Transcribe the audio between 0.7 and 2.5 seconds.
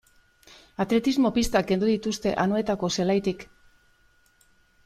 Atletismo-pistak kendu dituzte